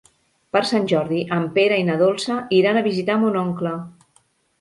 Per 0.55 0.59
Sant 0.67 0.85
Jordi 0.91 1.19
en 1.35 1.43
Pere 1.57 1.77
i 1.81 1.83
na 1.89 1.97
Dolça 1.99 2.37
iran 2.61 2.79
a 2.79 2.83
visitar 2.89 3.19
mon 3.25 3.39
oncle. 3.43 3.75